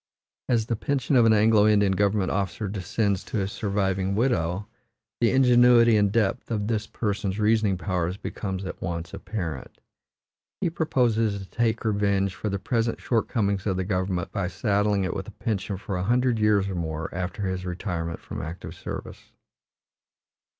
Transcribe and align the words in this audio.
As 0.49 0.65
the 0.65 0.75
pension 0.75 1.15
of 1.15 1.25
an 1.27 1.33
Anglo 1.33 1.67
Indian 1.67 1.91
government 1.91 2.31
officer 2.31 2.67
descends 2.67 3.23
to 3.25 3.37
his 3.37 3.51
surviving 3.51 4.15
widow, 4.15 4.67
the 5.19 5.29
ingenuity 5.29 5.95
and 5.95 6.11
depth 6.11 6.49
of 6.49 6.65
this 6.65 6.87
person's 6.87 7.37
reasoning 7.37 7.77
powers 7.77 8.17
becomes 8.17 8.65
at 8.65 8.81
once 8.81 9.13
apparent. 9.13 9.79
He 10.59 10.71
proposes 10.71 11.37
to 11.39 11.45
take 11.45 11.85
revenge 11.85 12.33
for 12.33 12.49
the 12.49 12.57
present 12.57 12.99
shortcomings 12.99 13.67
of 13.67 13.77
the 13.77 13.83
government 13.85 14.31
by 14.31 14.47
saddling 14.47 15.03
it 15.03 15.13
with 15.13 15.27
a 15.27 15.31
pension 15.37 15.77
for 15.77 15.95
a 15.95 16.03
hundred 16.03 16.39
years 16.39 16.67
or 16.67 16.73
more 16.73 17.13
after 17.13 17.43
his 17.43 17.63
retirement 17.63 18.21
from 18.21 18.41
active 18.41 18.73
service. 18.73 19.31